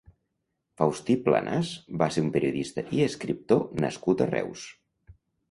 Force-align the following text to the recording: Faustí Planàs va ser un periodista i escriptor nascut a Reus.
Faustí 0.81 1.15
Planàs 1.27 1.73
va 2.03 2.07
ser 2.15 2.23
un 2.29 2.31
periodista 2.39 2.85
i 2.99 3.03
escriptor 3.09 3.63
nascut 3.85 4.27
a 4.27 4.31
Reus. 4.35 4.67